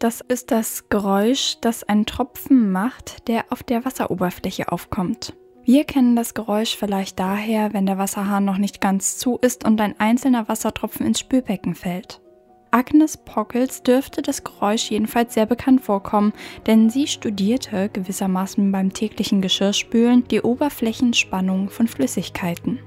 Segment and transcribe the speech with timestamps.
[0.00, 5.34] Das ist das Geräusch, das ein Tropfen macht, der auf der Wasseroberfläche aufkommt.
[5.62, 9.78] Wir kennen das Geräusch vielleicht daher, wenn der Wasserhahn noch nicht ganz zu ist und
[9.78, 12.22] ein einzelner Wassertropfen ins Spülbecken fällt.
[12.70, 16.32] Agnes Pockels dürfte das Geräusch jedenfalls sehr bekannt vorkommen,
[16.66, 22.78] denn sie studierte gewissermaßen beim täglichen Geschirrspülen die Oberflächenspannung von Flüssigkeiten.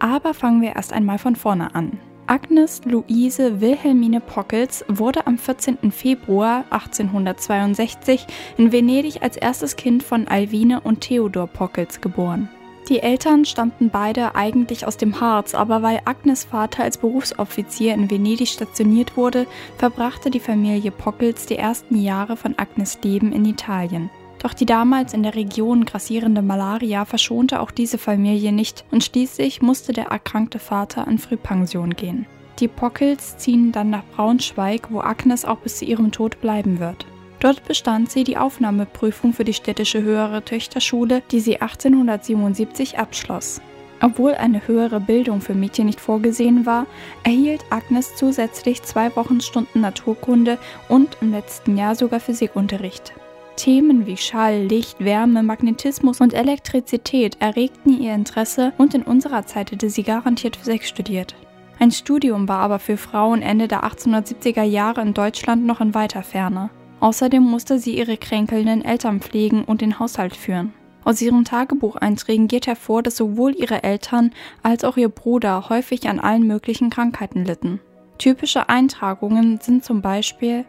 [0.00, 1.98] Aber fangen wir erst einmal von vorne an.
[2.32, 5.92] Agnes Luise Wilhelmine Pockels wurde am 14.
[5.92, 12.48] Februar 1862 in Venedig als erstes Kind von Alwine und Theodor Pockels geboren.
[12.88, 18.10] Die Eltern stammten beide eigentlich aus dem Harz, aber weil Agnes Vater als Berufsoffizier in
[18.10, 24.08] Venedig stationiert wurde, verbrachte die Familie Pockels die ersten Jahre von Agnes Leben in Italien.
[24.42, 29.62] Doch die damals in der Region grassierende Malaria verschonte auch diese Familie nicht und schließlich
[29.62, 32.26] musste der erkrankte Vater an Frühpension gehen.
[32.58, 37.06] Die Pockels ziehen dann nach Braunschweig, wo Agnes auch bis zu ihrem Tod bleiben wird.
[37.38, 43.60] Dort bestand sie die Aufnahmeprüfung für die städtische höhere Töchterschule, die sie 1877 abschloss.
[44.00, 46.86] Obwohl eine höhere Bildung für Mädchen nicht vorgesehen war,
[47.22, 53.12] erhielt Agnes zusätzlich zwei Wochenstunden Naturkunde und im letzten Jahr sogar Physikunterricht.
[53.56, 59.72] Themen wie Schall, Licht, Wärme, Magnetismus und Elektrizität erregten ihr Interesse und in unserer Zeit
[59.72, 61.34] hätte sie garantiert Physik studiert.
[61.78, 66.22] Ein Studium war aber für Frauen Ende der 1870er Jahre in Deutschland noch in weiter
[66.22, 66.70] Ferne.
[67.00, 70.72] Außerdem musste sie ihre kränkelnden Eltern pflegen und den Haushalt führen.
[71.04, 74.30] Aus ihren Tagebucheinträgen geht hervor, dass sowohl ihre Eltern
[74.62, 77.80] als auch ihr Bruder häufig an allen möglichen Krankheiten litten.
[78.18, 80.64] Typische Eintragungen sind zum Beispiel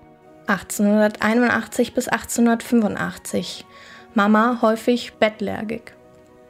[0.47, 3.65] 1881 bis 1885
[4.13, 5.93] Mama häufig bettlägerig.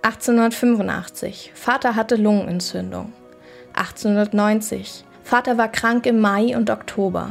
[0.02, 3.14] 1885 Vater hatte Lungenentzündung.
[3.74, 7.30] 1890 Vater war krank im Mai und Oktober.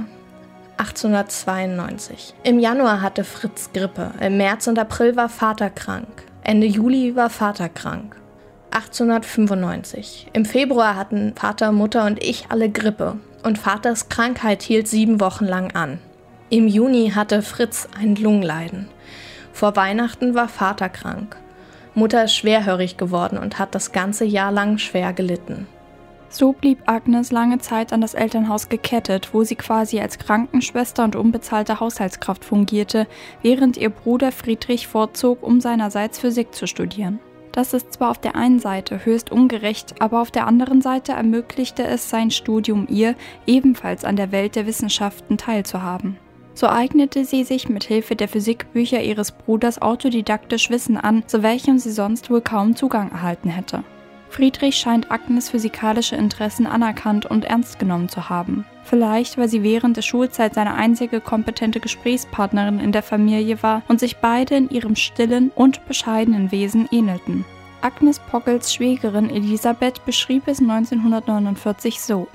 [0.78, 2.34] 1892.
[2.44, 7.30] Im Januar hatte Fritz Grippe, im März und April war Vater krank, Ende Juli war
[7.30, 8.16] Vater krank.
[8.70, 10.28] 1895.
[10.32, 15.44] Im Februar hatten Vater, Mutter und ich alle Grippe und Vaters Krankheit hielt sieben Wochen
[15.44, 15.98] lang an.
[16.52, 18.86] Im Juni hatte Fritz ein Lungenleiden.
[19.54, 21.38] Vor Weihnachten war Vater krank.
[21.94, 25.66] Mutter ist schwerhörig geworden und hat das ganze Jahr lang schwer gelitten.
[26.28, 31.16] So blieb Agnes lange Zeit an das Elternhaus gekettet, wo sie quasi als Krankenschwester und
[31.16, 33.06] unbezahlte Haushaltskraft fungierte,
[33.40, 37.18] während ihr Bruder Friedrich vorzog, um seinerseits Physik zu studieren.
[37.52, 41.82] Das ist zwar auf der einen Seite höchst ungerecht, aber auf der anderen Seite ermöglichte
[41.82, 43.14] es sein Studium ihr,
[43.46, 46.18] ebenfalls an der Welt der Wissenschaften teilzuhaben.
[46.54, 51.78] So eignete sie sich mit Hilfe der Physikbücher ihres Bruders autodidaktisch Wissen an, zu welchem
[51.78, 53.84] sie sonst wohl kaum Zugang erhalten hätte.
[54.28, 58.64] Friedrich scheint Agnes physikalische Interessen anerkannt und ernst genommen zu haben.
[58.82, 64.00] Vielleicht, weil sie während der Schulzeit seine einzige kompetente Gesprächspartnerin in der Familie war und
[64.00, 67.44] sich beide in ihrem stillen und bescheidenen Wesen ähnelten.
[67.82, 72.26] Agnes Pockels Schwägerin Elisabeth beschrieb es 1949 so.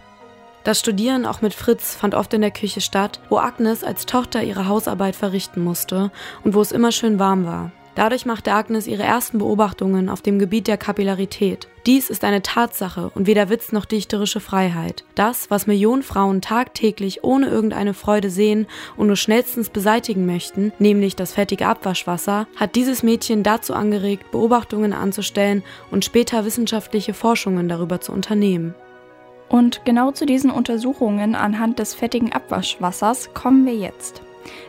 [0.67, 4.43] Das Studieren auch mit Fritz fand oft in der Küche statt, wo Agnes als Tochter
[4.43, 6.11] ihre Hausarbeit verrichten musste
[6.43, 7.71] und wo es immer schön warm war.
[7.95, 11.69] Dadurch machte Agnes ihre ersten Beobachtungen auf dem Gebiet der Kapillarität.
[11.85, 15.05] Dies ist eine Tatsache und weder Witz noch dichterische Freiheit.
[15.15, 18.67] Das, was Millionen Frauen tagtäglich ohne irgendeine Freude sehen
[18.97, 24.91] und nur schnellstens beseitigen möchten, nämlich das fettige Abwaschwasser, hat dieses Mädchen dazu angeregt, Beobachtungen
[24.91, 28.75] anzustellen und später wissenschaftliche Forschungen darüber zu unternehmen.
[29.49, 34.21] Und genau zu diesen Untersuchungen anhand des fettigen Abwaschwassers kommen wir jetzt.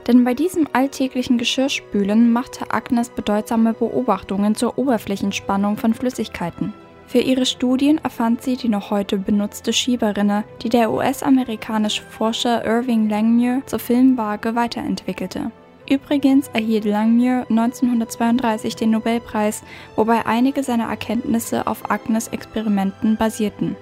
[0.06, 6.72] Denn bei diesem alltäglichen Geschirrspülen machte Agnes bedeutsame Beobachtungen zur Oberflächenspannung von Flüssigkeiten.
[7.06, 13.08] Für ihre Studien erfand sie die noch heute benutzte Schieberrinne, die der US-amerikanische Forscher Irving
[13.08, 15.50] Langmuir zur Filmwaage weiterentwickelte.
[15.88, 19.62] Übrigens erhielt Langmuir 1932 den Nobelpreis,
[19.96, 23.74] wobei einige seiner Erkenntnisse auf Agnes Experimenten basierten.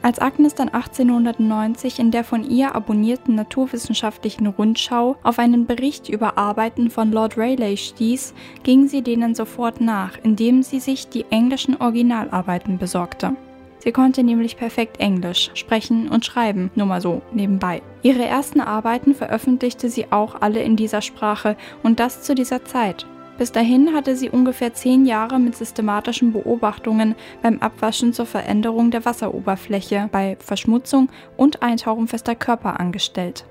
[0.00, 6.38] Als Agnes dann 1890 in der von ihr abonnierten naturwissenschaftlichen Rundschau auf einen Bericht über
[6.38, 8.32] Arbeiten von Lord Rayleigh stieß,
[8.62, 13.34] ging sie denen sofort nach, indem sie sich die englischen Originalarbeiten besorgte.
[13.80, 17.82] Sie konnte nämlich perfekt Englisch sprechen und schreiben, nur mal so nebenbei.
[18.02, 23.06] Ihre ersten Arbeiten veröffentlichte sie auch alle in dieser Sprache und das zu dieser Zeit.
[23.38, 29.04] Bis dahin hatte sie ungefähr zehn Jahre mit systematischen Beobachtungen beim Abwaschen zur Veränderung der
[29.04, 33.46] Wasseroberfläche, bei Verschmutzung und Eintauchen fester Körper angestellt.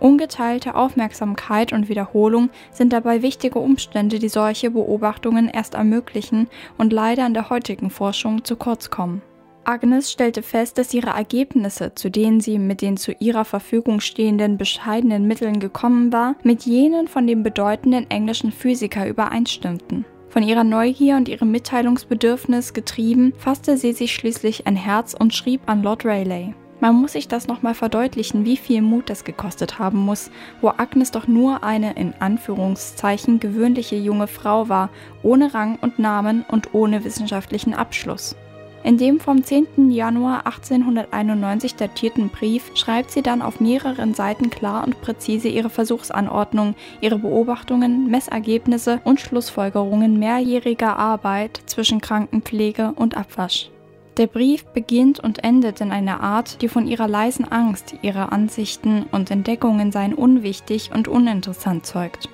[0.00, 6.48] Ungeteilte Aufmerksamkeit und Wiederholung sind dabei wichtige Umstände, die solche Beobachtungen erst ermöglichen
[6.78, 9.22] und leider in der heutigen Forschung zu kurz kommen.
[9.66, 14.58] Agnes stellte fest, dass ihre Ergebnisse, zu denen sie mit den zu ihrer Verfügung stehenden
[14.58, 20.04] bescheidenen Mitteln gekommen war, mit jenen von dem bedeutenden englischen Physiker übereinstimmten.
[20.28, 25.62] Von ihrer Neugier und ihrem Mitteilungsbedürfnis getrieben, fasste sie sich schließlich ein Herz und schrieb
[25.66, 26.54] an Lord Rayleigh.
[26.78, 30.30] Man muss sich das nochmal verdeutlichen, wie viel Mut das gekostet haben muss,
[30.60, 34.90] wo Agnes doch nur eine in Anführungszeichen gewöhnliche junge Frau war,
[35.24, 38.36] ohne Rang und Namen und ohne wissenschaftlichen Abschluss.
[38.82, 39.90] In dem vom 10.
[39.90, 46.76] Januar 1891 datierten Brief schreibt sie dann auf mehreren Seiten klar und präzise ihre Versuchsanordnung,
[47.00, 53.70] ihre Beobachtungen, Messergebnisse und Schlussfolgerungen mehrjähriger Arbeit zwischen Krankenpflege und Abwasch.
[54.18, 59.04] Der Brief beginnt und endet in einer Art, die von ihrer leisen Angst, ihre Ansichten
[59.12, 62.30] und Entdeckungen seien unwichtig und uninteressant zeugt.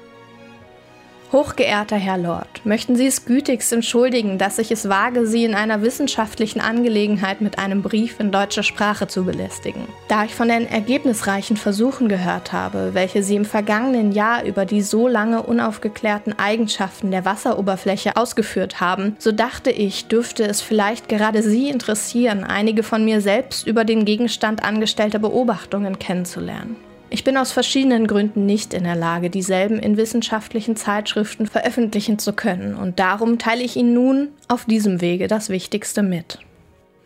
[1.32, 5.80] Hochgeehrter Herr Lord, möchten Sie es gütigst entschuldigen, dass ich es wage, Sie in einer
[5.80, 9.88] wissenschaftlichen Angelegenheit mit einem Brief in deutscher Sprache zu belästigen.
[10.08, 14.82] Da ich von den ergebnisreichen Versuchen gehört habe, welche Sie im vergangenen Jahr über die
[14.82, 21.42] so lange unaufgeklärten Eigenschaften der Wasseroberfläche ausgeführt haben, so dachte ich, dürfte es vielleicht gerade
[21.42, 26.76] Sie interessieren, einige von mir selbst über den Gegenstand angestellter Beobachtungen kennenzulernen.
[27.12, 32.32] Ich bin aus verschiedenen Gründen nicht in der Lage, dieselben in wissenschaftlichen Zeitschriften veröffentlichen zu
[32.32, 36.38] können und darum teile ich Ihnen nun auf diesem Wege das Wichtigste mit.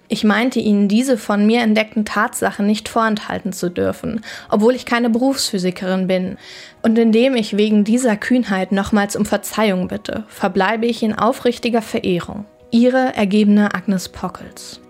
[0.06, 5.10] Ich meinte Ihnen, diese von mir entdeckten Tatsachen nicht vorenthalten zu dürfen, obwohl ich keine
[5.10, 6.36] Berufsphysikerin bin.
[6.82, 12.44] Und indem ich wegen dieser Kühnheit nochmals um Verzeihung bitte, verbleibe ich in aufrichtiger Verehrung.
[12.70, 14.80] Ihre ergebene Agnes Pockels.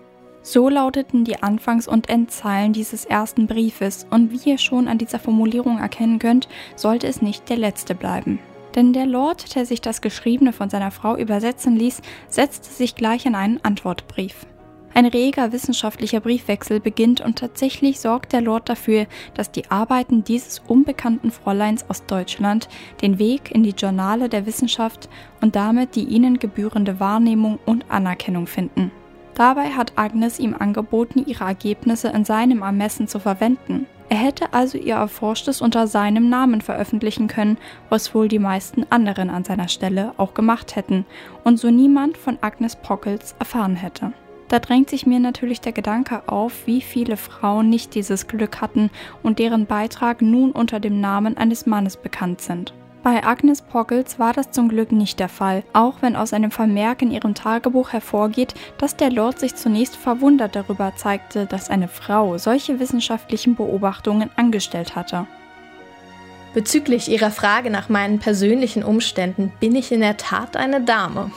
[0.49, 5.19] So lauteten die Anfangs- und Endzeilen dieses ersten Briefes, und wie ihr schon an dieser
[5.19, 6.47] Formulierung erkennen könnt,
[6.77, 8.39] sollte es nicht der letzte bleiben.
[8.73, 13.25] Denn der Lord, der sich das Geschriebene von seiner Frau übersetzen ließ, setzte sich gleich
[13.25, 14.45] in einen Antwortbrief.
[14.93, 20.61] Ein reger wissenschaftlicher Briefwechsel beginnt und tatsächlich sorgt der Lord dafür, dass die Arbeiten dieses
[20.65, 22.69] unbekannten Fräuleins aus Deutschland
[23.01, 25.09] den Weg in die Journale der Wissenschaft
[25.41, 28.93] und damit die ihnen gebührende Wahrnehmung und Anerkennung finden.
[29.37, 33.85] Dabei hat Agnes ihm angeboten, ihre Ergebnisse in seinem Ermessen zu verwenden.
[34.09, 39.29] Er hätte also ihr Erforschtes unter seinem Namen veröffentlichen können, was wohl die meisten anderen
[39.29, 41.05] an seiner Stelle auch gemacht hätten
[41.43, 44.11] und so niemand von Agnes Pockels erfahren hätte.
[44.47, 48.89] Da drängt sich mir natürlich der Gedanke auf, wie viele Frauen nicht dieses Glück hatten
[49.21, 52.73] und deren Beitrag nun unter dem Namen eines Mannes bekannt sind.
[53.09, 57.01] Bei Agnes Pockels war das zum Glück nicht der Fall, auch wenn aus einem Vermerk
[57.01, 62.37] in ihrem Tagebuch hervorgeht, dass der Lord sich zunächst verwundert darüber zeigte, dass eine Frau
[62.37, 65.25] solche wissenschaftlichen Beobachtungen angestellt hatte.
[66.53, 71.31] Bezüglich Ihrer Frage nach meinen persönlichen Umständen bin ich in der Tat eine Dame.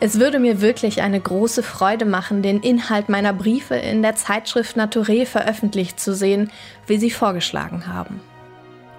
[0.00, 4.76] Es würde mir wirklich eine große Freude machen, den Inhalt meiner Briefe in der Zeitschrift
[4.76, 6.50] Nature veröffentlicht zu sehen,
[6.86, 8.20] wie Sie vorgeschlagen haben.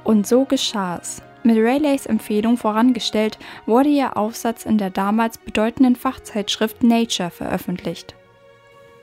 [0.04, 1.22] Und so geschah es.
[1.46, 3.38] Mit Rayleighs Empfehlung vorangestellt
[3.68, 8.16] wurde ihr Aufsatz in der damals bedeutenden Fachzeitschrift Nature veröffentlicht.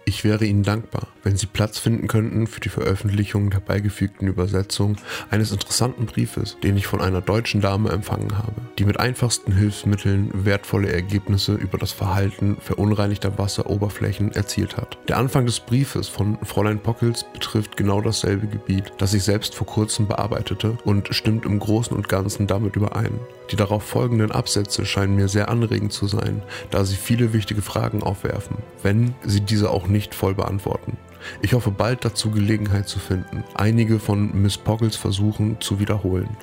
[0.07, 4.97] Ich wäre Ihnen dankbar, wenn Sie Platz finden könnten für die Veröffentlichung der beigefügten Übersetzung
[5.31, 10.31] eines interessanten Briefes, den ich von einer deutschen Dame empfangen habe, die mit einfachsten Hilfsmitteln
[10.45, 14.99] wertvolle Ergebnisse über das Verhalten verunreinigter Wasseroberflächen erzielt hat.
[15.09, 19.67] Der Anfang des Briefes von Fräulein Pockels betrifft genau dasselbe Gebiet, das ich selbst vor
[19.67, 23.19] kurzem bearbeitete und stimmt im Großen und Ganzen damit überein.
[23.51, 28.03] Die darauf folgenden Absätze scheinen mir sehr anregend zu sein, da sie viele wichtige Fragen
[28.03, 30.97] aufwerfen, wenn sie diese auch nicht voll beantworten.
[31.41, 36.37] Ich hoffe bald dazu Gelegenheit zu finden, einige von Miss Poggles Versuchen zu wiederholen.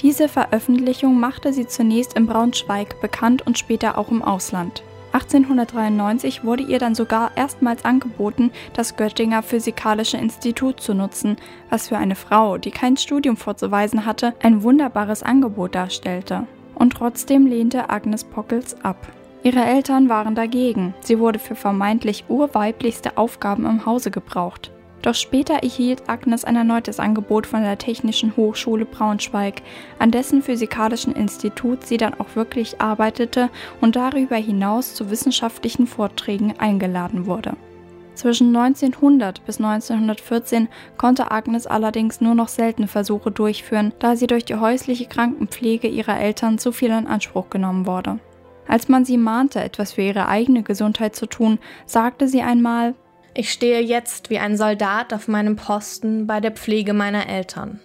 [0.00, 4.82] Diese Veröffentlichung machte sie zunächst in Braunschweig bekannt und später auch im Ausland.
[5.12, 11.36] 1893 wurde ihr dann sogar erstmals angeboten, das Göttinger Physikalische Institut zu nutzen,
[11.70, 16.46] was für eine Frau, die kein Studium vorzuweisen hatte, ein wunderbares Angebot darstellte.
[16.74, 19.08] Und trotzdem lehnte Agnes Pockels ab.
[19.42, 20.94] Ihre Eltern waren dagegen.
[21.00, 24.72] Sie wurde für vermeintlich urweiblichste Aufgaben im Hause gebraucht.
[25.02, 29.62] Doch später erhielt Agnes ein erneutes Angebot von der Technischen Hochschule Braunschweig,
[30.00, 33.50] an dessen physikalischen Institut sie dann auch wirklich arbeitete
[33.80, 37.52] und darüber hinaus zu wissenschaftlichen Vorträgen eingeladen wurde.
[38.14, 44.46] Zwischen 1900 bis 1914 konnte Agnes allerdings nur noch seltene Versuche durchführen, da sie durch
[44.46, 48.18] die häusliche Krankenpflege ihrer Eltern zu viel in Anspruch genommen wurde.
[48.68, 52.94] Als man sie mahnte, etwas für ihre eigene Gesundheit zu tun, sagte sie einmal
[53.34, 57.80] Ich stehe jetzt wie ein Soldat auf meinem Posten bei der Pflege meiner Eltern.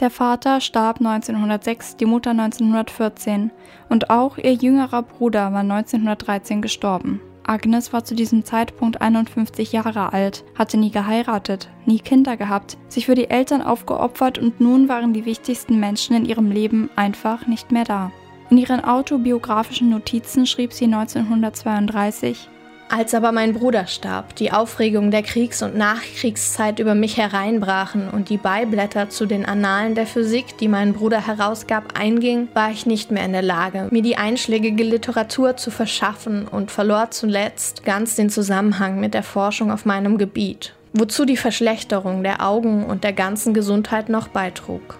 [0.00, 3.50] Der Vater starb 1906, die Mutter 1914
[3.88, 7.20] und auch ihr jüngerer Bruder war 1913 gestorben.
[7.48, 13.06] Agnes war zu diesem Zeitpunkt 51 Jahre alt, hatte nie geheiratet, nie Kinder gehabt, sich
[13.06, 17.72] für die Eltern aufgeopfert und nun waren die wichtigsten Menschen in ihrem Leben einfach nicht
[17.72, 18.12] mehr da.
[18.50, 22.48] In ihren autobiografischen Notizen schrieb sie 1932,
[22.90, 28.30] als aber mein Bruder starb, die Aufregung der Kriegs- und Nachkriegszeit über mich hereinbrachen und
[28.30, 33.10] die Beiblätter zu den Annalen der Physik, die mein Bruder herausgab, einging, war ich nicht
[33.10, 38.30] mehr in der Lage, mir die einschlägige Literatur zu verschaffen und verlor zuletzt ganz den
[38.30, 43.52] Zusammenhang mit der Forschung auf meinem Gebiet, wozu die Verschlechterung der Augen und der ganzen
[43.52, 44.98] Gesundheit noch beitrug.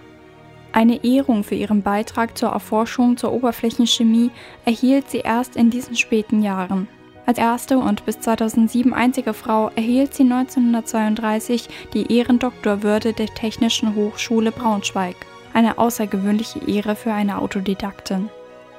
[0.72, 4.30] Eine Ehrung für ihren Beitrag zur Erforschung zur Oberflächenchemie
[4.64, 6.88] erhielt sie erst in diesen späten Jahren.
[7.26, 14.50] Als erste und bis 2007 einzige Frau erhielt sie 1932 die Ehrendoktorwürde der Technischen Hochschule
[14.50, 15.16] Braunschweig,
[15.52, 18.30] eine außergewöhnliche Ehre für eine Autodidaktin.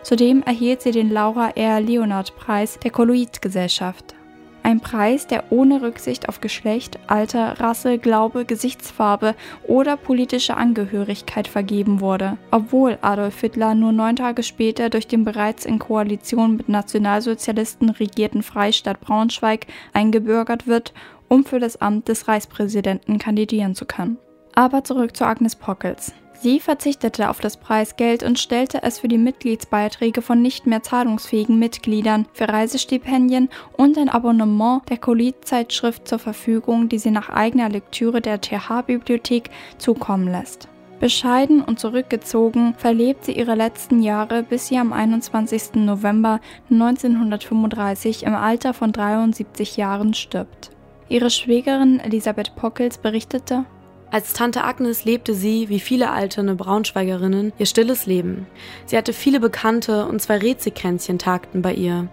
[0.01, 1.79] Zudem erhielt sie den Laura R.
[1.81, 4.15] Leonard Preis der Kolloid-Gesellschaft.
[4.63, 9.35] Ein Preis, der ohne Rücksicht auf Geschlecht, Alter, Rasse, Glaube, Gesichtsfarbe
[9.67, 15.65] oder politische Angehörigkeit vergeben wurde, obwohl Adolf Hitler nur neun Tage später durch den bereits
[15.65, 20.93] in Koalition mit Nationalsozialisten regierten Freistaat Braunschweig eingebürgert wird,
[21.27, 24.17] um für das Amt des Reichspräsidenten kandidieren zu können.
[24.55, 26.13] Aber zurück zu Agnes Pockels.
[26.41, 31.59] Sie verzichtete auf das Preisgeld und stellte es für die Mitgliedsbeiträge von nicht mehr zahlungsfähigen
[31.59, 38.21] Mitgliedern, für Reisestipendien und ein Abonnement der Kolit-Zeitschrift zur Verfügung, die sie nach eigener Lektüre
[38.21, 40.69] der TH-Bibliothek zukommen lässt.
[41.01, 45.75] Bescheiden und zurückgezogen verlebt sie ihre letzten Jahre, bis sie am 21.
[45.75, 50.71] November 1935 im Alter von 73 Jahren stirbt.
[51.09, 53.65] Ihre Schwägerin Elisabeth Pockels berichtete,
[54.11, 58.47] als Tante Agnes lebte sie, wie viele alterne Braunschweigerinnen, ihr stilles Leben.
[58.85, 62.07] Sie hatte viele Bekannte und zwei Rätselkränzchen tagten bei ihr.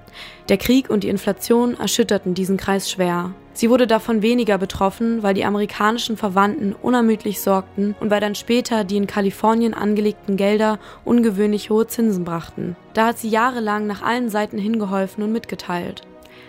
[0.50, 3.32] Der Krieg und die Inflation erschütterten diesen Kreis schwer.
[3.54, 8.84] Sie wurde davon weniger betroffen, weil die amerikanischen Verwandten unermüdlich sorgten und weil dann später
[8.84, 12.76] die in Kalifornien angelegten Gelder ungewöhnlich hohe Zinsen brachten.
[12.92, 16.02] Da hat sie jahrelang nach allen Seiten hingeholfen und mitgeteilt.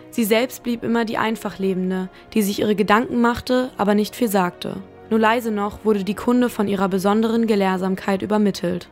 [0.09, 4.77] Sie selbst blieb immer die Einfachlebende, die sich ihre Gedanken machte, aber nicht viel sagte.
[5.09, 8.89] Nur leise noch wurde die Kunde von ihrer besonderen Gelehrsamkeit übermittelt.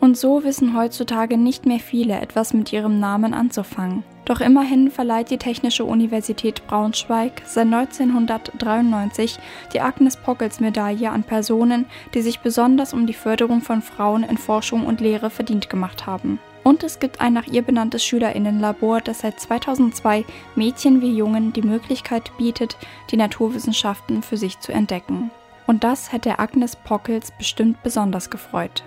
[0.00, 4.04] Und so wissen heutzutage nicht mehr viele etwas mit ihrem Namen anzufangen.
[4.26, 9.38] Doch immerhin verleiht die Technische Universität Braunschweig seit 1993
[9.72, 14.36] die Agnes Pockels Medaille an Personen, die sich besonders um die Förderung von Frauen in
[14.36, 16.40] Forschung und Lehre verdient gemacht haben.
[16.66, 20.24] Und es gibt ein nach ihr benanntes Schülerinnenlabor, das seit 2002
[20.56, 22.76] Mädchen wie Jungen die Möglichkeit bietet,
[23.12, 25.30] die Naturwissenschaften für sich zu entdecken.
[25.68, 28.82] Und das hätte Agnes Pockels bestimmt besonders gefreut.